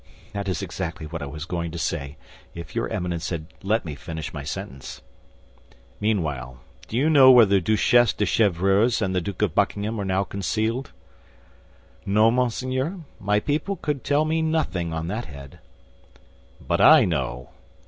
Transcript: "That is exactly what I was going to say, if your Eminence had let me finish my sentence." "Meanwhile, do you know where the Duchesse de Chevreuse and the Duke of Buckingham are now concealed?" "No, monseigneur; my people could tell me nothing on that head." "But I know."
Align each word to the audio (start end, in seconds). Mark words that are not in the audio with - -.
"That 0.33 0.47
is 0.49 0.63
exactly 0.63 1.05
what 1.05 1.21
I 1.21 1.27
was 1.27 1.45
going 1.45 1.69
to 1.69 1.77
say, 1.77 2.17
if 2.55 2.73
your 2.73 2.87
Eminence 2.89 3.29
had 3.29 3.45
let 3.61 3.85
me 3.85 3.93
finish 3.93 4.33
my 4.33 4.41
sentence." 4.41 5.01
"Meanwhile, 5.99 6.59
do 6.87 6.97
you 6.97 7.07
know 7.07 7.29
where 7.29 7.45
the 7.45 7.61
Duchesse 7.61 8.13
de 8.13 8.25
Chevreuse 8.25 8.99
and 9.03 9.13
the 9.13 9.21
Duke 9.21 9.43
of 9.43 9.53
Buckingham 9.53 10.01
are 10.01 10.05
now 10.05 10.23
concealed?" 10.23 10.91
"No, 12.03 12.31
monseigneur; 12.31 13.01
my 13.19 13.39
people 13.39 13.75
could 13.75 14.03
tell 14.03 14.25
me 14.25 14.41
nothing 14.41 14.91
on 14.91 15.05
that 15.09 15.25
head." 15.25 15.59
"But 16.59 16.81
I 16.81 17.05
know." 17.05 17.49